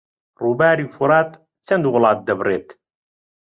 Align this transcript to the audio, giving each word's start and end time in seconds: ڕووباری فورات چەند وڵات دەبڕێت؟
ڕووباری 0.41 0.85
فورات 0.95 1.29
چەند 1.67 1.83
وڵات 1.93 2.19
دەبڕێت؟ 2.27 2.67